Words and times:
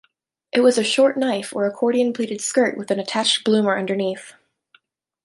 It 0.51 0.61
was 0.61 0.79
a 0.79 0.83
short 0.83 1.15
knife 1.15 1.55
or 1.55 1.67
accordion 1.67 2.11
pleated 2.11 2.41
skirt 2.41 2.75
with 2.75 2.89
an 2.89 2.99
attached 2.99 3.43
bloomer 3.43 3.77
underneath. 3.77 4.33